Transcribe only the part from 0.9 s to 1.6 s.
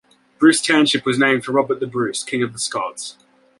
was named for